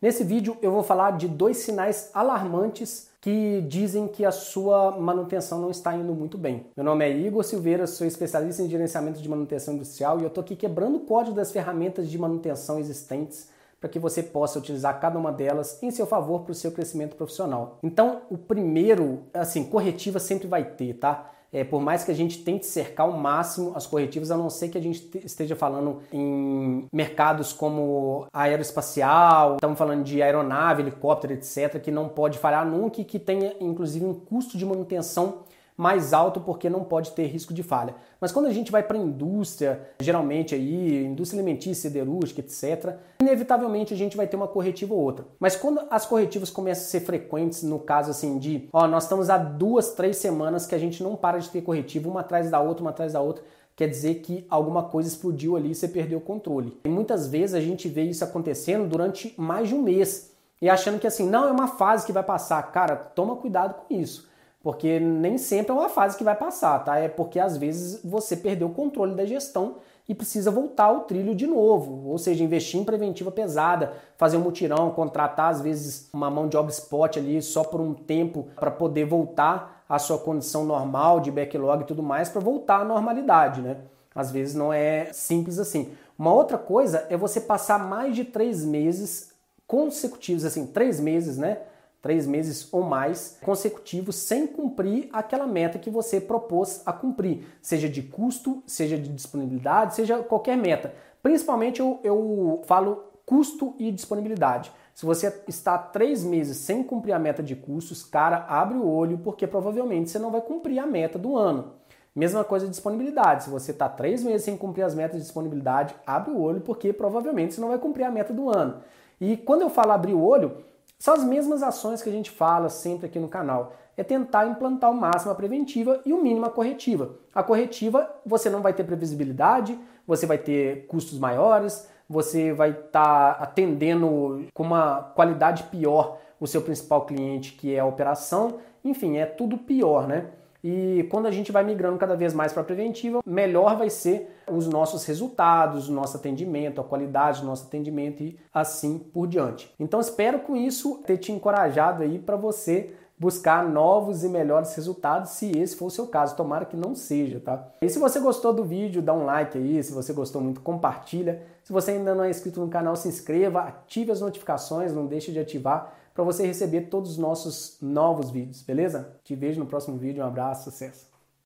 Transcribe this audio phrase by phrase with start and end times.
[0.00, 5.60] Nesse vídeo eu vou falar de dois sinais alarmantes que dizem que a sua manutenção
[5.60, 6.64] não está indo muito bem.
[6.74, 10.40] Meu nome é Igor Silveira, sou especialista em gerenciamento de manutenção industrial e eu estou
[10.40, 15.18] aqui quebrando o código das ferramentas de manutenção existentes para que você possa utilizar cada
[15.18, 17.78] uma delas em seu favor para o seu crescimento profissional.
[17.82, 21.30] Então, o primeiro, assim, corretiva sempre vai ter, tá?
[21.52, 24.68] É, por mais que a gente tente cercar ao máximo as corretivas, a não ser
[24.68, 31.80] que a gente esteja falando em mercados como aeroespacial, estamos falando de aeronave, helicóptero, etc.,
[31.80, 35.44] que não pode falhar nunca e que tenha inclusive um custo de manutenção
[35.80, 37.94] mais alto porque não pode ter risco de falha.
[38.20, 43.94] Mas quando a gente vai para a indústria, geralmente aí, indústria alimentícia, siderúrgica, etc., inevitavelmente
[43.94, 45.24] a gente vai ter uma corretiva ou outra.
[45.38, 49.30] Mas quando as corretivas começam a ser frequentes, no caso assim de, ó, nós estamos
[49.30, 52.60] há duas, três semanas que a gente não para de ter corretiva, uma atrás da
[52.60, 53.42] outra, uma atrás da outra,
[53.74, 56.78] quer dizer que alguma coisa explodiu ali e você perdeu o controle.
[56.84, 60.98] E muitas vezes a gente vê isso acontecendo durante mais de um mês e achando
[60.98, 62.62] que assim, não, é uma fase que vai passar.
[62.70, 64.28] Cara, toma cuidado com isso.
[64.62, 66.98] Porque nem sempre é uma fase que vai passar, tá?
[66.98, 71.34] É porque às vezes você perdeu o controle da gestão e precisa voltar ao trilho
[71.34, 72.08] de novo.
[72.08, 76.56] Ou seja, investir em preventiva pesada, fazer um mutirão, contratar às vezes uma mão de
[76.56, 81.30] obra spot ali só por um tempo para poder voltar à sua condição normal de
[81.30, 83.78] backlog e tudo mais, para voltar à normalidade, né?
[84.14, 85.92] Às vezes não é simples assim.
[86.18, 89.32] Uma outra coisa é você passar mais de três meses
[89.66, 91.58] consecutivos, assim, três meses, né?
[92.00, 97.88] Três meses ou mais consecutivos sem cumprir aquela meta que você propôs a cumprir, seja
[97.88, 100.94] de custo, seja de disponibilidade, seja qualquer meta.
[101.22, 104.72] Principalmente eu, eu falo custo e disponibilidade.
[104.94, 109.18] Se você está três meses sem cumprir a meta de custos, cara, abre o olho
[109.18, 111.72] porque provavelmente você não vai cumprir a meta do ano.
[112.14, 113.44] Mesma coisa de disponibilidade.
[113.44, 116.92] Se você está três meses sem cumprir as metas de disponibilidade, abre o olho porque
[116.92, 118.80] provavelmente você não vai cumprir a meta do ano.
[119.20, 120.56] E quando eu falo abrir o olho,
[121.00, 123.72] são as mesmas ações que a gente fala sempre aqui no canal.
[123.96, 127.16] É tentar implantar o máximo a preventiva e o mínimo a corretiva.
[127.34, 133.34] A corretiva você não vai ter previsibilidade, você vai ter custos maiores, você vai estar
[133.34, 138.58] tá atendendo com uma qualidade pior o seu principal cliente, que é a operação.
[138.84, 140.26] Enfim, é tudo pior, né?
[140.62, 144.28] E quando a gente vai migrando cada vez mais para a preventiva, melhor vai ser
[144.50, 149.72] os nossos resultados, o nosso atendimento, a qualidade do nosso atendimento e assim por diante.
[149.78, 155.32] Então espero com isso ter te encorajado aí para você buscar novos e melhores resultados,
[155.32, 156.34] se esse for o seu caso.
[156.34, 157.68] Tomara que não seja, tá?
[157.82, 159.82] E se você gostou do vídeo, dá um like aí.
[159.82, 161.42] Se você gostou muito, compartilha.
[161.62, 165.30] Se você ainda não é inscrito no canal, se inscreva, ative as notificações, não deixe
[165.30, 169.12] de ativar para você receber todos os nossos novos vídeos, beleza?
[169.22, 171.09] Te vejo no próximo vídeo, um abraço, sucesso!